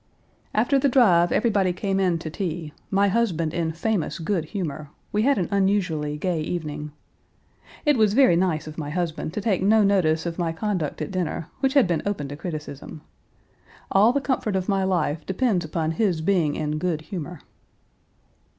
"After 0.65 0.79
the 0.79 0.89
drive 0.89 1.31
everybody 1.31 1.71
came 1.73 1.99
in 1.99 2.17
to 2.17 2.31
tea, 2.31 2.73
my 2.89 3.07
husband 3.07 3.53
in 3.53 3.71
famous 3.71 4.17
good 4.17 4.45
humor, 4.45 4.89
we 5.11 5.21
had 5.21 5.37
an 5.37 5.47
unusually 5.51 6.17
gay 6.17 6.41
evening. 6.41 6.91
It 7.85 7.97
was 7.97 8.15
very 8.15 8.35
nice 8.35 8.65
of 8.65 8.79
my 8.79 8.89
husband 8.89 9.31
to 9.35 9.41
take 9.41 9.61
no 9.61 9.83
notice 9.83 10.25
of 10.25 10.39
my 10.39 10.53
conduct 10.53 11.03
at 11.03 11.11
dinner, 11.11 11.49
which 11.59 11.75
had 11.75 11.85
been 11.85 12.01
open 12.03 12.27
to 12.29 12.35
criticism. 12.35 13.01
All 13.91 14.11
the 14.11 14.19
comfort 14.21 14.55
of 14.55 14.67
my 14.67 14.83
life 14.83 15.23
depends 15.23 15.63
upon 15.63 15.91
his 15.91 16.21
being 16.21 16.55
in 16.55 16.79
good 16.79 17.01
humor. 17.01 17.41